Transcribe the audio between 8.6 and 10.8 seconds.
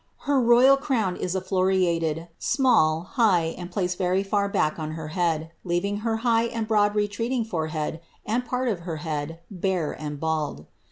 of her head, bare and bald.